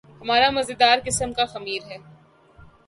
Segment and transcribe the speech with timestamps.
[0.21, 1.97] ہمارا مزیدار قسم کا خمیر ہے۔